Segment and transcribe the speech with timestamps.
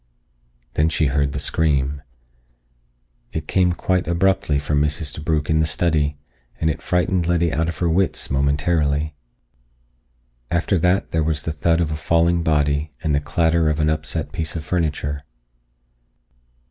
[0.73, 2.01] Then she heard the scream.
[3.33, 5.13] It came quite abruptly from Mrs.
[5.15, 6.17] DeBrugh in the study,
[6.59, 9.13] and it frightened Letty out of her wits momentarily.
[10.49, 13.91] After that there was the thud of a falling body and the clatter of an
[13.91, 15.23] upset piece of furniture.